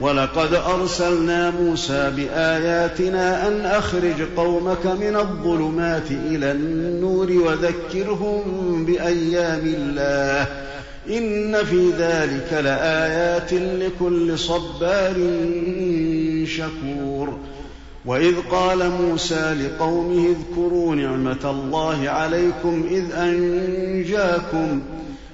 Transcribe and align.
ولقد 0.00 0.54
أرسلنا 0.54 1.50
موسى 1.50 2.12
بآياتنا 2.16 3.48
أن 3.48 3.66
أخرج 3.66 4.22
قومك 4.36 4.86
من 4.86 5.16
الظلمات 5.16 6.10
إلى 6.10 6.52
النور 6.52 7.32
وذكرهم 7.32 8.84
بأيام 8.84 9.62
الله. 9.64 10.46
إن 11.08 11.64
في 11.64 11.90
ذلك 11.90 12.52
لآيات 12.52 13.52
لكل 13.52 14.38
صبار 14.38 15.14
شكور. 16.44 17.38
وإذ 18.06 18.34
قال 18.50 18.90
موسى 18.90 19.54
لقومه 19.54 20.26
اذكروا 20.28 20.94
نعمة 20.94 21.50
الله 21.50 22.08
عليكم 22.08 22.86
إذ 22.90 23.04
أنجاكم. 23.12 24.82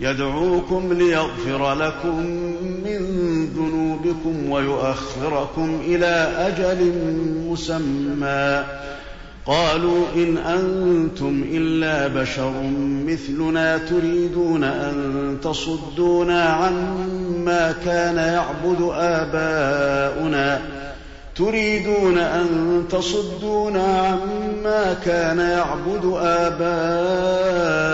يدعوكم 0.00 0.92
ليغفر 0.92 1.74
لكم 1.74 2.26
من 2.84 3.00
ذنوبكم 3.46 4.50
ويؤخركم 4.50 5.80
إلى 5.86 6.32
أجل 6.38 6.92
مسمى. 7.48 8.64
قالوا 9.46 10.04
إن 10.14 10.36
أنتم 10.36 11.44
إلا 11.50 12.22
بشر 12.22 12.52
مثلنا 13.06 13.78
تريدون 13.78 14.64
أن 14.64 15.36
تصدونا 15.42 16.42
عما 16.42 17.74
كان 17.84 18.16
يعبد 18.16 18.90
آباؤنا. 18.92 20.60
تريدون 21.36 22.18
أن 22.18 22.48
تصدونا 22.90 23.96
عما 23.96 24.96
كان 25.04 25.38
يعبد 25.38 26.04
آباؤنا. 26.20 27.93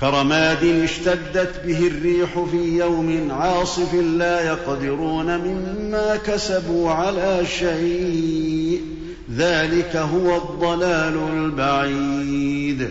كرماد 0.00 0.64
اشتدت 0.64 1.60
به 1.66 1.86
الريح 1.86 2.44
في 2.50 2.78
يوم 2.78 3.28
عاصف 3.30 3.94
لا 3.94 4.46
يقدرون 4.46 5.38
مما 5.38 6.16
كسبوا 6.16 6.90
على 6.90 7.46
شيء. 7.58 8.80
ذلك 9.36 9.96
هو 9.96 10.36
الضلال 10.36 11.18
البعيد. 11.32 12.88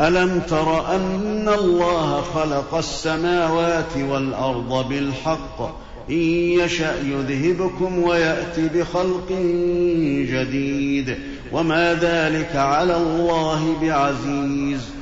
ألم 0.00 0.40
تر 0.48 0.96
أن 0.96 1.48
الله 1.48 2.20
خلق 2.20 2.74
السماوات 2.74 3.96
والأرض 3.96 4.88
بالحق؟ 4.88 5.82
إن 6.10 6.14
يشأ 6.14 6.94
يذهبكم 7.02 8.02
ويات 8.02 8.60
بخلق 8.74 9.28
جديد. 10.28 11.16
وما 11.52 11.94
ذلك 11.94 12.56
على 12.56 12.96
الله 12.96 13.76
بعزيز. 13.82 15.01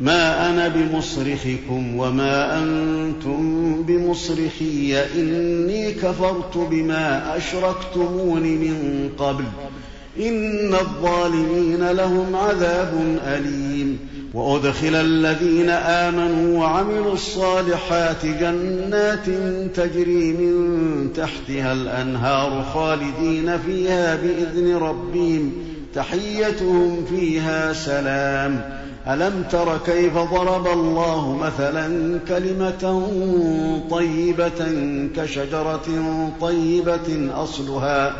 ما 0.00 0.50
أنا 0.50 0.68
بمصرخكم 0.68 1.96
وما 1.96 2.58
أنتم 2.58 3.82
بمصرخي 3.82 5.04
إني 5.16 5.92
كفرت 5.92 6.58
بما 6.70 7.36
أشركتمون 7.36 8.42
من 8.42 9.08
قبل. 9.18 9.44
إن 10.20 10.74
الظالمين 10.74 11.90
لهم 11.90 12.36
عذاب 12.36 13.18
أليم. 13.26 13.98
وأدخل 14.34 14.94
الذين 14.94 15.70
آمنوا 15.70 16.58
وعملوا 16.58 17.12
الصالحات 17.12 18.26
جنات 18.26 19.26
تجري 19.74 20.32
من 20.32 21.12
تحتها 21.16 21.72
الأنهار 21.72 22.70
خالدين 22.74 23.58
فيها 23.58 24.16
بإذن 24.16 24.76
ربهم. 24.76 25.52
تحيتهم 25.94 27.04
فيها 27.10 27.72
سلام. 27.72 28.80
ألم 29.08 29.44
تر 29.50 29.78
كيف 29.86 30.14
ضرب 30.14 30.66
الله 30.66 31.36
مثلا 31.36 32.18
كلمة 32.28 33.02
طيبة 33.90 34.72
كشجرة 35.16 35.88
طيبة 36.40 37.30
أصلها 37.34 38.12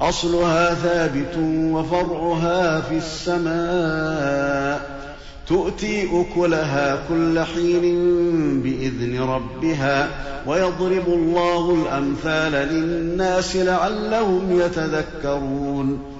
أصلها 0.00 0.74
ثابت 0.74 1.36
وفرعها 1.72 2.80
في 2.80 2.96
السماء. 2.96 5.00
تؤتي 5.48 6.08
أكلها 6.20 6.98
كل 7.08 7.40
حين 7.40 7.82
بإذن 8.62 9.20
ربها 9.20 10.08
ويضرب 10.46 11.08
الله 11.08 11.76
الأمثال 11.82 12.52
للناس 12.52 13.56
لعلهم 13.56 14.60
يتذكرون. 14.60 16.19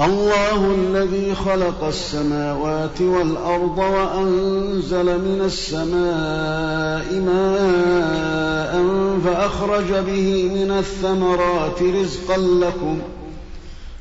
الله 0.00 0.74
الذي 0.74 1.34
خلق 1.34 1.84
السماوات 1.84 3.00
والأرض 3.00 3.78
وأنزل 3.78 5.04
من 5.04 5.42
السماء 5.44 7.14
ماء 7.14 8.84
فأخرج 9.24 9.92
به 9.92 10.50
من 10.54 10.70
الثمرات 10.78 11.82
رزقا 11.82 12.36
لكم 12.36 12.98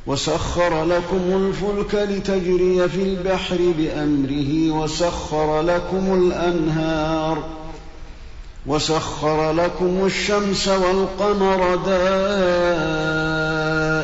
وسخر 0.08 0.84
لكم 0.84 1.22
الفلك 1.32 1.96
لتجري 1.96 2.90
في 2.90 3.04
البحر 3.04 3.58
بأمره 3.78 4.72
وسخر 4.72 5.62
لكم 5.62 6.14
الأنهار 6.14 7.44
وسخر 8.66 9.52
لكم 9.52 10.06
الشمس 10.06 10.68
والقمر 10.68 11.76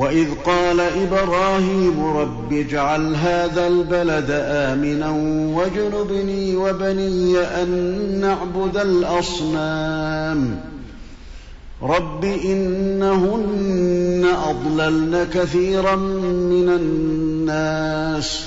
وإذ 0.00 0.28
قال 0.46 0.80
إبراهيم 0.80 2.16
رب 2.16 2.52
اجعل 2.52 3.14
هذا 3.14 3.66
البلد 3.66 4.30
آمنا 4.30 5.10
واجنبني 5.56 6.56
وبني 6.56 7.38
أن 7.38 7.68
نعبد 8.20 8.76
الأصنام. 8.76 10.60
رب 11.82 12.24
إنهن 12.24 14.26
أضللن 14.48 15.26
كثيرا 15.34 15.96
من 15.96 16.68
الناس 16.68 18.44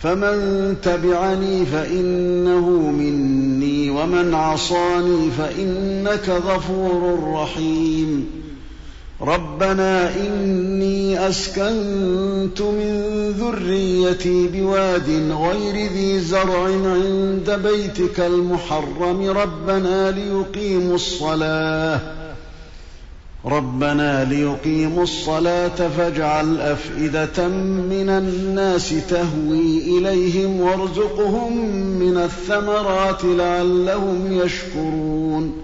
فمن 0.00 0.76
تبعني 0.82 1.66
فإنه 1.66 2.70
مني 2.70 3.90
ومن 3.90 4.34
عصاني 4.34 5.30
فإنك 5.30 6.28
غفور 6.28 7.32
رحيم. 7.34 8.43
ربنا 9.54 10.14
إني 10.16 11.28
أسكنت 11.28 12.60
من 12.60 13.30
ذريتي 13.38 14.48
بواد 14.48 15.08
غير 15.30 15.92
ذي 15.92 16.20
زرع 16.20 16.64
عند 16.64 17.60
بيتك 17.64 18.20
المحرم 18.20 19.30
ربنا 19.30 20.10
ليقيموا 20.10 20.94
الصلاة. 20.94 22.00
ربنا 23.46 24.24
ليقيموا 24.24 25.02
الصلاة 25.02 25.88
فاجعل 25.96 26.60
أفئدة 26.60 27.48
من 27.48 28.08
الناس 28.08 28.94
تهوي 29.08 29.98
إليهم 29.98 30.60
وارزقهم 30.60 31.56
من 31.98 32.16
الثمرات 32.16 33.24
لعلهم 33.24 34.40
يشكرون. 34.44 35.63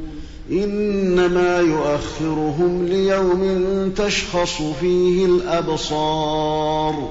إنما 0.51 1.59
يؤخرهم 1.59 2.85
ليوم 2.85 3.91
تشخص 3.97 4.61
فيه 4.81 5.25
الأبصار. 5.25 7.09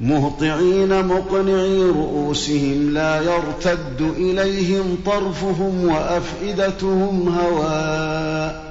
مهطعين 0.00 1.06
مقنعي 1.06 1.82
رؤوسهم 1.82 2.90
لا 2.90 3.20
يرتد 3.20 4.12
إليهم 4.16 4.98
طرفهم 5.06 5.88
وأفئدتهم 5.88 7.34
هواء. 7.38 8.66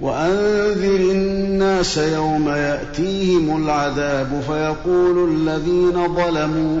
وأنذر 0.00 1.00
الناس 1.10 1.98
يوم 1.98 2.48
يأتيهم 2.48 3.64
العذاب 3.64 4.42
فيقول 4.46 5.32
الذين 5.32 6.14
ظلموا 6.14 6.80